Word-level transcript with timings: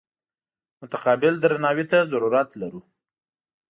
متقابل 0.81 1.33
درناوي 1.43 1.85
ته 1.91 1.99
ضرورت 2.11 2.49
لرو. 2.61 2.81